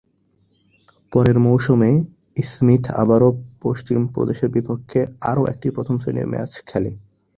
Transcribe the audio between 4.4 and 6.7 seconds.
বিপক্ষে আরো একটি প্রথম শ্রেণীর ম্যাচ